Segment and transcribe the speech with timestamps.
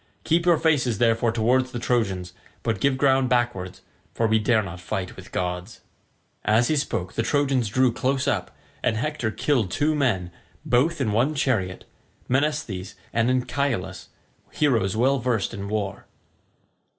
[0.23, 3.83] Keep your faces therefore towards the Trojans, but give ground backwards,
[4.15, 5.81] for we dare not fight with gods."
[6.43, 8.49] As he spoke the Trojans drew close up,
[8.81, 10.31] and Hector killed two men,
[10.65, 11.85] both in one chariot,
[12.27, 14.07] Menesthes and Anchialus,
[14.49, 16.07] heroes well versed in war.